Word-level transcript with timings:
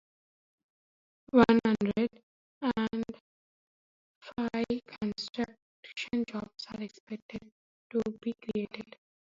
One 1.29 1.59
hundred 1.63 2.09
and 2.63 3.03
fifty 4.33 4.81
construction 4.99 6.25
jobs 6.27 6.65
are 6.73 6.81
expected 6.81 7.51
to 7.91 8.01
be 8.19 8.33
created. 8.41 8.97